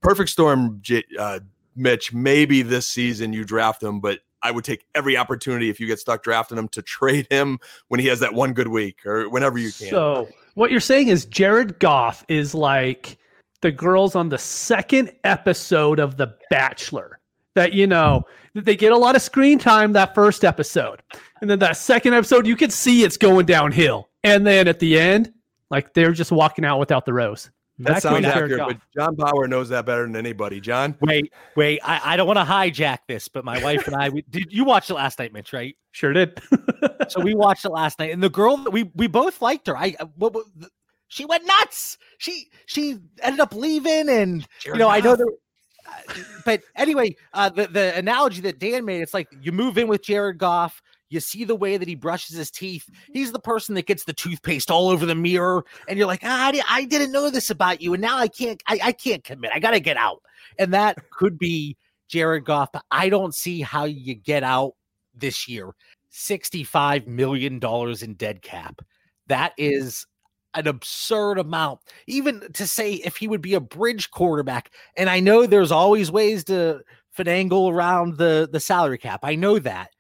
[0.01, 0.83] perfect storm,
[1.17, 1.39] uh,
[1.79, 5.87] Mitch, maybe this season you draft him, but I would take every opportunity if you
[5.87, 9.29] get stuck drafting him to trade him when he has that one good week or
[9.29, 9.91] whenever you can.
[9.91, 13.19] So what you're saying is Jared Goff is like
[13.61, 17.19] the girls on the second episode of The Bachelor.
[17.55, 21.03] That you know they get a lot of screen time that first episode,
[21.41, 24.97] and then that second episode you can see it's going downhill, and then at the
[24.97, 25.33] end,
[25.69, 27.51] like they're just walking out without the rose.
[27.79, 30.61] That That's sounds accurate, but John Bauer knows that better than anybody.
[30.61, 30.97] John?
[31.01, 31.81] Wait, wait.
[31.85, 34.65] I, I don't want to hijack this, but my wife and I, we, did you
[34.65, 35.77] watch it last night, Mitch, right?
[35.93, 36.41] Sure did.
[37.09, 39.77] so we watched it last night, and the girl that we we both liked her.
[39.77, 40.47] I uh, what, what,
[41.07, 41.99] she went nuts.
[42.19, 45.37] She she ended up leaving, and you know I know that.
[45.87, 46.15] uh,
[46.45, 50.03] But anyway, uh, the the analogy that Dan made, it's like you move in with
[50.03, 50.83] Jared Goff.
[51.11, 52.89] You see the way that he brushes his teeth.
[53.13, 56.51] He's the person that gets the toothpaste all over the mirror, and you're like, ah,
[56.53, 59.53] I, I didn't know this about you, and now I can't, I, I can't commit.
[59.55, 60.23] I got to get out,
[60.59, 61.77] and that could be
[62.09, 62.73] Jared Goff.
[62.73, 64.73] But I don't see how you get out
[65.15, 65.75] this year.
[66.13, 68.81] $65 million in dead cap.
[69.27, 70.07] That is
[70.55, 71.81] an absurd amount.
[72.07, 76.11] Even to say if he would be a bridge quarterback, and I know there's always
[76.11, 76.81] ways to
[77.17, 79.21] finagle around the, the salary cap.
[79.23, 79.91] I know that.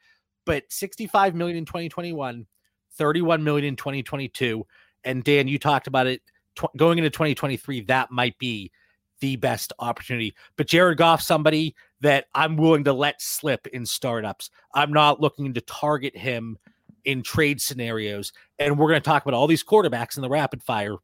[0.48, 2.46] But 65 million in 2021,
[2.92, 4.66] 31 million in 2022.
[5.04, 6.22] And Dan, you talked about it
[6.54, 7.82] tw- going into 2023.
[7.82, 8.72] That might be
[9.20, 10.34] the best opportunity.
[10.56, 14.48] But Jared Goff, somebody that I'm willing to let slip in startups.
[14.72, 16.56] I'm not looking to target him
[17.04, 18.32] in trade scenarios.
[18.58, 20.96] And we're going to talk about all these quarterbacks in the rapid fire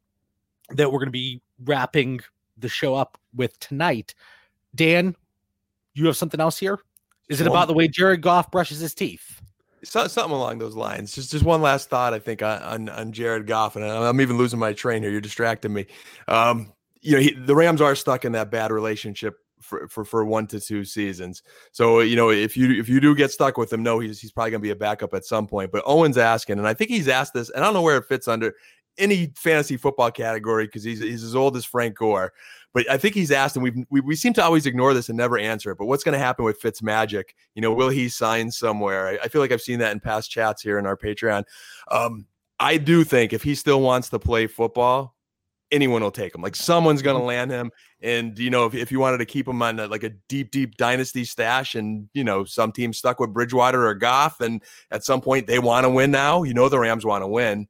[0.71, 2.21] that we're going to be wrapping
[2.57, 4.15] the show up with tonight.
[4.73, 5.15] Dan,
[5.93, 6.79] you have something else here?
[7.29, 9.41] Is it about the way Jared Goff brushes his teeth?
[9.83, 11.13] So, something along those lines.
[11.13, 14.59] Just just one last thought, I think, on on, Jared Goff, and I'm even losing
[14.59, 15.11] my train here.
[15.11, 15.85] You're distracting me.
[16.27, 20.25] Um, you know, he, the Rams are stuck in that bad relationship for, for for
[20.25, 21.43] one to two seasons.
[21.71, 24.31] So you know, if you if you do get stuck with him, no, he's he's
[24.31, 25.71] probably gonna be a backup at some point.
[25.71, 28.05] But Owen's asking, and I think he's asked this, and I don't know where it
[28.05, 28.55] fits under
[28.97, 32.33] any fantasy football category because he's he's as old as Frank Gore.
[32.75, 35.17] But I think he's asked, and we've, we we seem to always ignore this and
[35.17, 35.77] never answer it.
[35.77, 37.33] But what's going to happen with Fitz Magic?
[37.55, 39.07] You know, will he sign somewhere?
[39.07, 41.45] I, I feel like I've seen that in past chats here in our Patreon.
[41.89, 42.27] Um,
[42.59, 45.15] I do think if he still wants to play football,
[45.71, 46.41] anyone will take him.
[46.41, 47.71] Like someone's going to land him.
[48.01, 50.51] And you know, if, if you wanted to keep him on a, like a deep,
[50.51, 54.61] deep dynasty stash, and you know, some team stuck with Bridgewater or Goff, and
[54.91, 56.43] at some point they want to win now.
[56.43, 57.67] You know, the Rams want to win.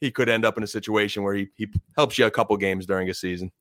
[0.00, 2.86] He could end up in a situation where he, he helps you a couple games
[2.86, 3.52] during a season.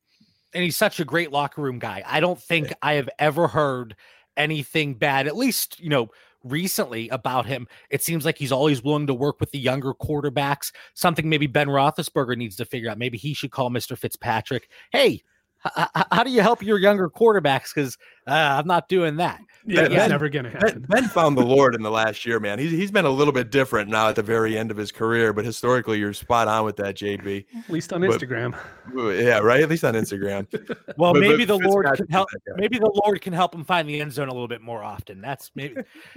[0.53, 2.03] And he's such a great locker room guy.
[2.05, 3.95] I don't think I have ever heard
[4.37, 6.09] anything bad, at least, you know,
[6.43, 7.67] recently about him.
[7.89, 11.67] It seems like he's always willing to work with the younger quarterbacks, something maybe Ben
[11.67, 12.97] Roethlisberger needs to figure out.
[12.97, 13.97] Maybe he should call Mr.
[13.97, 15.21] Fitzpatrick, hey,
[15.65, 17.73] h- h- how do you help your younger quarterbacks?
[17.73, 19.39] Because uh, I'm not doing that.
[19.65, 20.85] Yeah, Ben- it's Ben- never gonna happen.
[20.87, 22.59] ben found the Lord in the last year, man.
[22.59, 25.33] He's he's been a little bit different now at the very end of his career,
[25.33, 27.45] but historically, you're spot on with that, JB.
[27.57, 28.57] At least on but- Instagram.
[28.95, 29.61] Yeah, right.
[29.61, 30.47] At least on Instagram.
[30.97, 32.27] Well, But- maybe but the Lord can help.
[32.33, 32.61] is that guy.
[32.61, 35.21] Maybe the Lord can help him find the end zone a little bit more often.
[35.21, 35.75] That's maybe.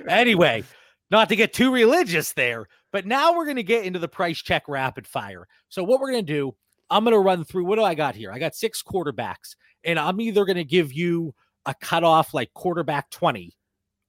[0.09, 0.65] anyway,
[1.11, 4.39] not to get too religious there, but now we're going to get into the price
[4.39, 5.47] check rapid fire.
[5.69, 6.55] So what we're going to do,
[6.91, 7.65] I'm going to run through.
[7.65, 8.33] What do I got here?
[8.33, 11.35] I got six quarterbacks, and I'm either going to give you
[11.67, 13.57] a cutoff like quarterback 20.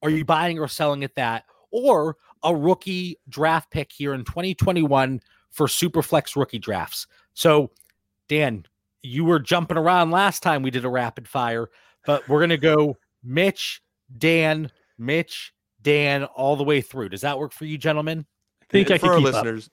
[0.02, 5.22] Are you buying or selling at that, or a rookie draft pick here in 2021
[5.50, 7.08] for Superflex rookie drafts?
[7.34, 7.72] So,
[8.28, 8.66] Dan,
[9.02, 11.70] you were jumping around last time we did a rapid fire,
[12.06, 13.82] but we're gonna go Mitch,
[14.18, 17.10] Dan, Mitch, Dan, all the way through.
[17.10, 18.26] Does that work for you, gentlemen?
[18.62, 19.34] I think I for our keep up.
[19.34, 19.70] listeners,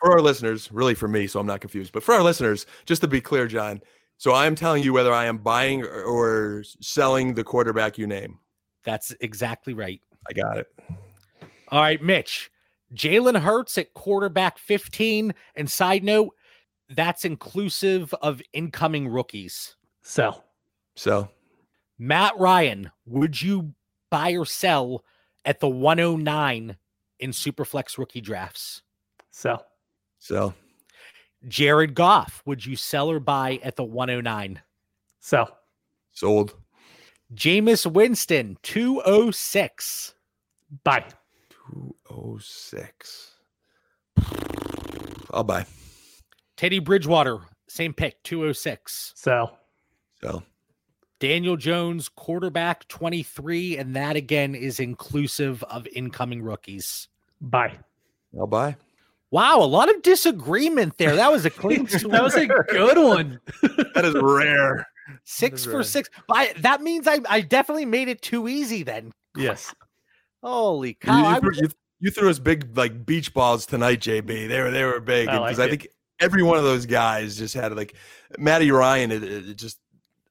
[0.00, 1.92] for our listeners, really for me, so I'm not confused.
[1.92, 3.82] But for our listeners, just to be clear, John.
[4.16, 8.06] So I am telling you whether I am buying or, or selling the quarterback you
[8.06, 8.38] name.
[8.84, 10.00] That's exactly right.
[10.28, 10.66] I got it.
[11.68, 12.50] All right, Mitch.
[12.94, 15.34] Jalen Hurts at quarterback 15.
[15.56, 16.34] And side note,
[16.90, 19.76] that's inclusive of incoming rookies.
[20.02, 20.44] Sell.
[20.96, 21.28] So
[21.98, 23.74] Matt Ryan, would you
[24.10, 25.04] buy or sell
[25.44, 26.76] at the 109
[27.20, 28.82] in Superflex rookie drafts?
[29.30, 29.66] Sell.
[30.18, 30.54] so
[31.48, 34.60] Jared Goff, would you sell or buy at the 109?
[35.20, 35.58] Sell.
[36.12, 36.54] sold.
[37.34, 40.14] Jameis Winston, 206.
[40.84, 41.04] Buy.
[42.06, 43.30] 206.
[45.32, 45.66] I'll buy.
[46.56, 49.12] Teddy Bridgewater, same pick, 206.
[49.16, 49.58] Sell.
[50.20, 50.42] So
[51.18, 53.78] Daniel Jones, quarterback 23.
[53.78, 57.08] And that again is inclusive of incoming rookies.
[57.40, 57.78] Buy.
[58.38, 58.76] I'll buy.
[59.34, 61.16] Wow, a lot of disagreement there.
[61.16, 63.40] That was a clean that was a good one.
[63.96, 64.86] That is rare.
[65.24, 65.86] six is for right.
[65.86, 66.08] six.
[66.30, 69.12] I, that means I, I definitely made it too easy then.
[69.36, 69.74] Yes.
[70.40, 71.24] Holy You, cow.
[71.26, 71.68] I you, threw, you,
[71.98, 74.46] you threw us big like beach balls tonight, JB.
[74.46, 75.80] They were they were big because I, like it.
[75.80, 75.88] think
[76.20, 77.96] every one of those guys just had like
[78.38, 79.10] Matty Ryan.
[79.10, 79.80] It, it it just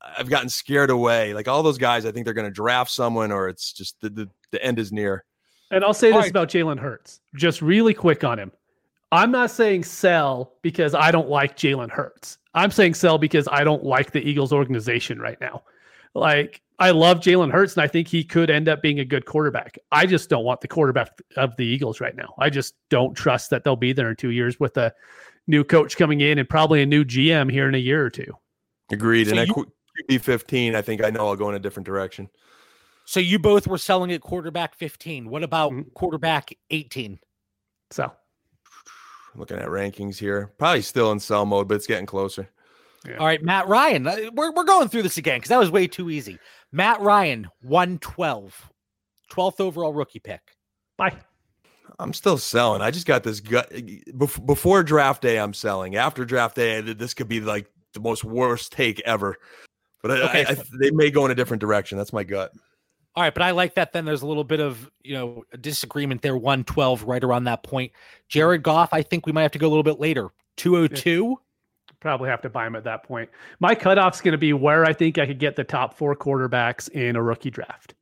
[0.01, 1.33] I've gotten scared away.
[1.33, 4.09] Like all those guys, I think they're going to draft someone, or it's just the,
[4.09, 5.25] the the end is near.
[5.71, 6.31] And I'll say All this right.
[6.31, 8.53] about Jalen Hurts, just really quick on him.
[9.13, 12.39] I'm not saying sell because I don't like Jalen Hurts.
[12.55, 15.63] I'm saying sell because I don't like the Eagles organization right now.
[16.15, 19.25] Like, I love Jalen Hurts and I think he could end up being a good
[19.25, 19.77] quarterback.
[19.91, 22.33] I just don't want the quarterback of the Eagles right now.
[22.39, 24.91] I just don't trust that they'll be there in two years with a
[25.45, 28.33] new coach coming in and probably a new GM here in a year or two.
[28.91, 29.27] Agreed.
[29.27, 29.67] So and you-
[29.99, 32.29] at QB fifteen, I think I know I'll go in a different direction.
[33.05, 35.29] so you both were selling at quarterback 15.
[35.29, 35.93] What about Mhm.
[35.93, 37.19] quarterback 18?
[37.91, 38.11] So,
[39.35, 42.49] Looking at rankings here, probably still in sell mode, but it's getting closer.
[43.19, 44.07] All right, Matt Ryan.
[44.07, 46.39] uh, We're, we're going through this again because that was way too easy.
[46.71, 48.71] Matt Ryan, 112,
[49.31, 50.41] 12th overall rookie pick.
[50.97, 51.13] buy.
[51.99, 52.81] I'm still selling.
[52.81, 53.71] I just got this gut
[54.45, 55.37] before draft day.
[55.37, 55.95] I'm selling.
[55.95, 59.35] After draft day, this could be like the most worst take ever.
[60.01, 61.97] But I, Okay, I, I, they may go in a different direction.
[61.97, 62.51] That's my gut.
[63.15, 63.93] All right, but I like that.
[63.93, 66.35] Then there's a little bit of you know a disagreement there.
[66.35, 67.91] 112, right around that point.
[68.27, 70.29] Jared Goff, I think we might have to go a little bit later.
[70.57, 71.39] 202.
[71.99, 73.29] Probably have to buy him at that point.
[73.59, 76.89] My cutoff's going to be where I think I could get the top four quarterbacks
[76.89, 77.93] in a rookie draft.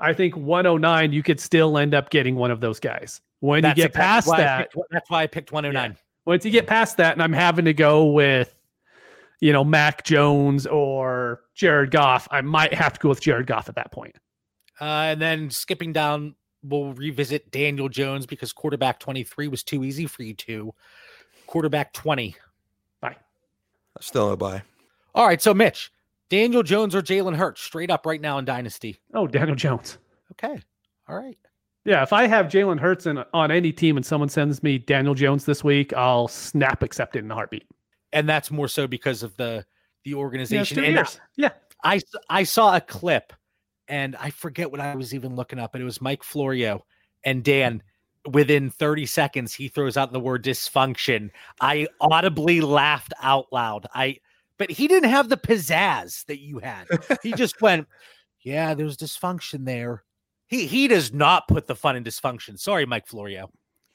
[0.00, 3.20] I think 109, you could still end up getting one of those guys.
[3.40, 5.96] When That's you get exactly past that, picked- that's why I picked 109.
[6.24, 8.54] once you get past that, and I'm having to go with,
[9.40, 13.68] you know, Mac Jones or Jared Goff, I might have to go with Jared Goff
[13.68, 14.16] at that point.
[14.80, 20.06] Uh, and then skipping down, we'll revisit Daniel Jones because quarterback 23 was too easy
[20.06, 20.74] for you two.
[21.46, 22.34] Quarterback 20.
[23.00, 23.08] Buy.
[23.08, 23.16] I'm
[24.02, 24.62] still a buy.
[25.14, 25.90] All right, so Mitch,
[26.28, 28.98] Daniel Jones or Jalen Hurts, straight up right now in Dynasty.
[29.14, 29.98] Oh, Daniel Jones.
[30.32, 30.60] Okay.
[31.08, 31.38] All right.
[31.84, 35.14] Yeah, if I have Jalen Hurts in, on any team and someone sends me Daniel
[35.14, 37.64] Jones this week, I'll snap accept it in a heartbeat.
[38.12, 39.64] And that's more so because of the
[40.04, 40.76] the organization.
[40.78, 41.20] two and years.
[41.36, 41.50] Yeah.
[41.84, 43.32] I s- I saw a clip,
[43.88, 46.84] and I forget what I was even looking up, and it was Mike Florio
[47.24, 47.50] and mm-hmm.
[47.50, 47.82] Dan.
[48.32, 51.30] Within 30 seconds, he throws out the word dysfunction.
[51.60, 53.86] I audibly laughed out loud.
[53.94, 54.18] I,
[54.58, 56.88] but he didn't have the pizzazz that you had.
[57.22, 57.86] He just went,
[58.40, 60.02] "Yeah, there's dysfunction there."
[60.48, 62.58] He he does not put the fun in dysfunction.
[62.58, 63.48] Sorry, Mike Florio.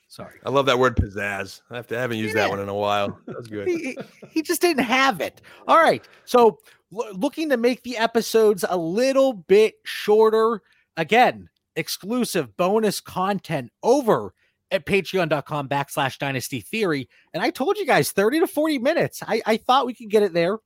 [0.07, 0.39] Sorry.
[0.45, 1.61] I love that word pizzazz.
[1.69, 2.43] I have to I haven't used Yeah.
[2.43, 3.17] that one in a while.
[3.27, 3.67] That's good.
[3.67, 3.97] he, he-
[4.29, 5.41] he just didn't have it.
[5.67, 6.05] All right.
[6.25, 6.59] So
[6.91, 10.61] lo- looking to make the episodes a little bit shorter.
[10.97, 14.33] Again, exclusive bonus content over
[14.71, 17.09] at patreon.com backslash dynasty theory.
[17.33, 19.21] And I told you guys 30 to 40 minutes.
[19.27, 20.59] I, I thought we could get it there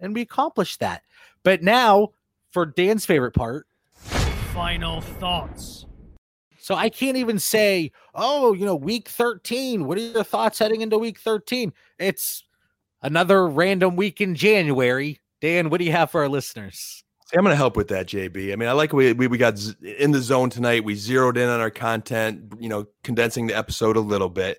[0.00, 1.02] and we accomplished that.
[1.42, 2.10] But now
[2.50, 3.66] for Dan's favorite part,
[4.54, 5.86] final thoughts.
[6.58, 9.84] So I can't even say, oh, you know, week 13.
[9.84, 11.72] What are your thoughts heading into week 13?
[11.98, 12.44] It's
[13.02, 15.20] another random week in January.
[15.44, 17.04] Dan, what do you have for our listeners?
[17.26, 18.50] See, I'm going to help with that, JB.
[18.50, 20.84] I mean, I like we, we we got in the zone tonight.
[20.84, 24.58] We zeroed in on our content, you know, condensing the episode a little bit.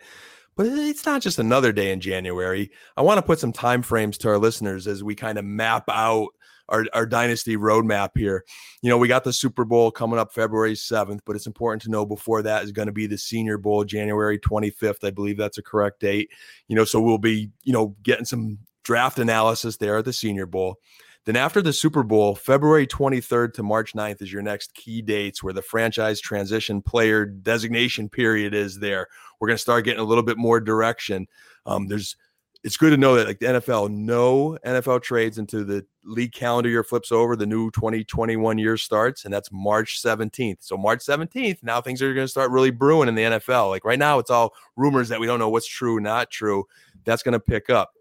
[0.55, 2.69] But it's not just another day in January.
[2.95, 5.85] I want to put some time frames to our listeners as we kind of map
[5.89, 6.27] out
[6.69, 8.45] our, our dynasty roadmap here.
[8.83, 11.89] You know, we got the Super Bowl coming up February 7th, but it's important to
[11.89, 15.03] know before that is going to be the Senior Bowl, January 25th.
[15.03, 16.29] I believe that's a correct date.
[16.67, 20.45] You know, so we'll be, you know, getting some draft analysis there at the Senior
[20.45, 20.79] Bowl.
[21.25, 25.41] Then after the Super Bowl, February 23rd to March 9th is your next key dates
[25.41, 29.07] where the franchise transition player designation period is there.
[29.39, 31.27] We're going to start getting a little bit more direction.
[31.65, 32.15] Um, there's
[32.63, 36.67] it's good to know that like the NFL, no NFL trades until the league calendar
[36.67, 40.57] year flips over, the new 2021 year starts, and that's March 17th.
[40.61, 43.69] So March 17th, now things are going to start really brewing in the NFL.
[43.69, 46.65] Like right now, it's all rumors that we don't know what's true, not true.
[47.03, 47.94] That's going to pick up.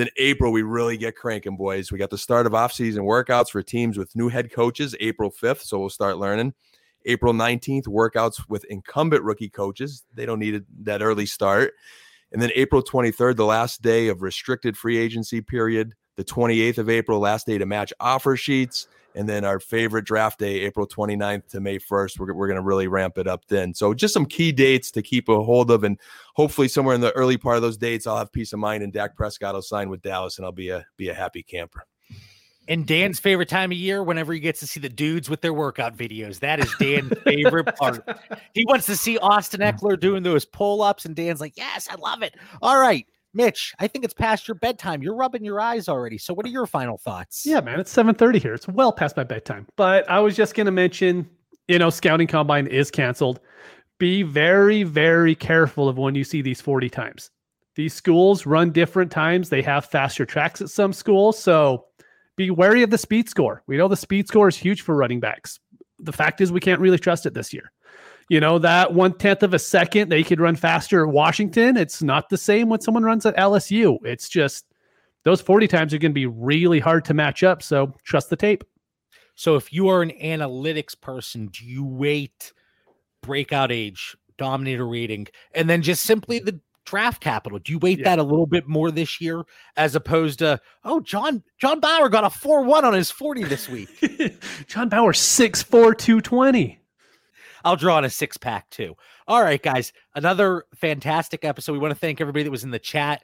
[0.00, 1.92] Then April, we really get cranking, boys.
[1.92, 5.60] We got the start of offseason workouts for teams with new head coaches, April 5th.
[5.60, 6.54] So we'll start learning.
[7.04, 10.04] April 19th, workouts with incumbent rookie coaches.
[10.14, 11.74] They don't need that early start.
[12.32, 15.92] And then April 23rd, the last day of restricted free agency period.
[16.16, 18.88] The 28th of April, last day to match offer sheets.
[19.14, 22.18] And then our favorite draft day, April 29th to May 1st.
[22.18, 23.74] We're, we're going to really ramp it up then.
[23.74, 25.84] So just some key dates to keep a hold of.
[25.84, 25.98] And
[26.34, 28.92] hopefully somewhere in the early part of those dates, I'll have peace of mind and
[28.92, 31.86] Dak Prescott will sign with Dallas and I'll be a be a happy camper.
[32.68, 35.52] And Dan's favorite time of year, whenever he gets to see the dudes with their
[35.52, 36.38] workout videos.
[36.38, 38.08] That is Dan's favorite part.
[38.54, 39.72] He wants to see Austin mm.
[39.72, 42.36] Ekeler doing those pull ups, and Dan's like, Yes, I love it.
[42.62, 43.08] All right.
[43.32, 45.02] Mitch, I think it's past your bedtime.
[45.02, 46.18] You're rubbing your eyes already.
[46.18, 47.46] So, what are your final thoughts?
[47.46, 48.54] Yeah, man, it's 7:30 here.
[48.54, 49.66] It's well past my bedtime.
[49.76, 51.28] But I was just going to mention,
[51.68, 53.40] you know, scouting combine is canceled.
[53.98, 57.30] Be very, very careful of when you see these 40 times.
[57.76, 59.48] These schools run different times.
[59.48, 61.86] They have faster tracks at some schools, so
[62.36, 63.62] be wary of the speed score.
[63.66, 65.60] We know the speed score is huge for running backs.
[65.98, 67.70] The fact is, we can't really trust it this year.
[68.30, 71.76] You know, that one tenth of a second they could run faster at Washington.
[71.76, 73.98] It's not the same when someone runs at LSU.
[74.04, 74.66] It's just
[75.24, 77.60] those 40 times are going to be really hard to match up.
[77.60, 78.62] So trust the tape.
[79.34, 82.52] So if you are an analytics person, do you weight
[83.20, 87.58] breakout age, dominator rating, and then just simply the draft capital?
[87.58, 88.04] Do you weight yeah.
[88.04, 89.42] that a little bit more this year
[89.76, 93.88] as opposed to oh John John Bauer got a 4-1 on his 40 this week.
[94.68, 96.79] John Bauer 6'4 220.
[97.64, 98.96] I'll draw on a six pack too.
[99.26, 101.72] All right, guys, another fantastic episode.
[101.72, 103.22] We want to thank everybody that was in the chat.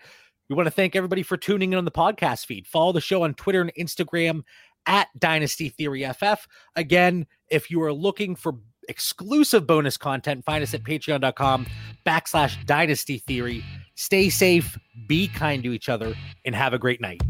[0.49, 2.67] We want to thank everybody for tuning in on the podcast feed.
[2.67, 4.43] Follow the show on Twitter and Instagram
[4.87, 6.47] at Dynasty Theory FF.
[6.77, 8.55] Again, if you are looking for
[8.89, 11.67] exclusive bonus content, find us at patreon.com
[12.05, 13.65] backslash dynasty theory.
[13.97, 16.15] Stay safe, be kind to each other,
[16.45, 17.21] and have a great night.